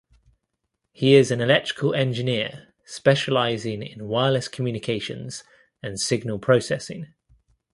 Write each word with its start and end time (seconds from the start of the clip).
He 0.93 1.13
is 1.13 1.29
an 1.29 1.41
electrical 1.41 1.93
engineer 1.93 2.73
specializing 2.85 3.83
in 3.83 4.07
wireless 4.07 4.47
communications 4.47 5.43
and 5.83 5.99
signal 5.99 6.39
processing. 6.39 7.13